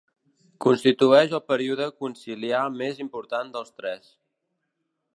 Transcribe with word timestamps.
Constituïx 0.65 1.35
el 1.39 1.43
període 1.51 1.87
conciliar 2.05 2.65
més 2.81 3.05
important 3.07 3.55
dels 3.59 3.73
tres. 3.83 4.13